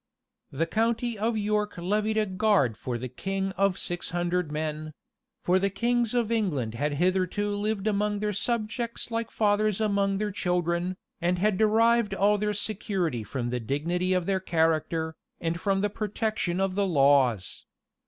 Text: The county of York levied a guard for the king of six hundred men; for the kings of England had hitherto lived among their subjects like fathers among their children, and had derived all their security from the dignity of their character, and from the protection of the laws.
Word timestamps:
The 0.49 0.65
county 0.65 1.15
of 1.15 1.37
York 1.37 1.77
levied 1.77 2.17
a 2.17 2.25
guard 2.25 2.75
for 2.75 2.97
the 2.97 3.07
king 3.07 3.51
of 3.51 3.77
six 3.77 4.09
hundred 4.09 4.51
men; 4.51 4.93
for 5.43 5.59
the 5.59 5.69
kings 5.69 6.15
of 6.15 6.31
England 6.31 6.73
had 6.73 6.95
hitherto 6.95 7.55
lived 7.55 7.85
among 7.85 8.17
their 8.17 8.33
subjects 8.33 9.11
like 9.11 9.29
fathers 9.29 9.79
among 9.79 10.17
their 10.17 10.31
children, 10.31 10.97
and 11.21 11.37
had 11.37 11.55
derived 11.59 12.15
all 12.15 12.39
their 12.39 12.55
security 12.55 13.23
from 13.23 13.51
the 13.51 13.59
dignity 13.59 14.13
of 14.13 14.25
their 14.25 14.39
character, 14.39 15.13
and 15.39 15.59
from 15.61 15.81
the 15.81 15.87
protection 15.91 16.59
of 16.59 16.73
the 16.73 16.87
laws. 16.87 17.67